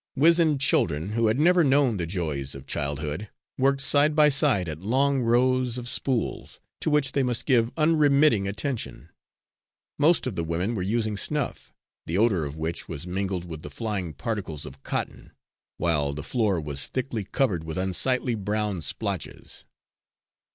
[0.15, 4.79] Wizened children, who had never known the joys of childhood, worked side by side at
[4.81, 9.09] long rows of spools to which they must give unremitting attention.
[9.99, 11.71] Most of the women were using snuff,
[12.07, 15.33] the odour of which was mingled with the flying particles of cotton,
[15.77, 19.65] while the floor was thickly covered with unsightly brown splotches.